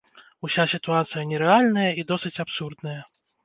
[0.47, 3.01] Уся сітуацыя нерэальная і досыць абсурдная.